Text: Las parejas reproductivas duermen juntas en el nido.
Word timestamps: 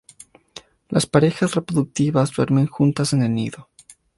Las 0.89 1.05
parejas 1.05 1.53
reproductivas 1.53 2.31
duermen 2.31 2.65
juntas 2.65 3.13
en 3.13 3.21
el 3.21 3.35
nido. 3.35 3.69